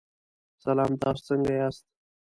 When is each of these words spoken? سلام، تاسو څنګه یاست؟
سلام، 0.63 0.91
تاسو 1.01 1.21
څنګه 1.29 1.51
یاست؟ 1.59 1.83